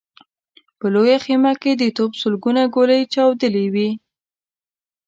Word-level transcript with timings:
په 0.79 0.85
لويه 0.93 1.17
خيمه 1.25 1.53
کې 1.61 1.71
د 1.75 1.83
توپ 1.97 2.11
سلګونه 2.21 2.61
ګولۍ 2.75 3.01
چاودلې 3.13 3.65
وې. 3.73 3.89